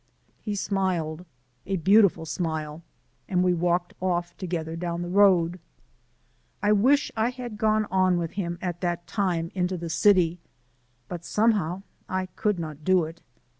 [0.39, 1.27] He smiled,
[1.67, 2.81] a beautiful smile,
[3.29, 5.59] and we walked off together down the road.
[6.63, 10.39] I wish I had gone on with him at that time into the city,
[11.07, 13.21] but somehow I could not do it.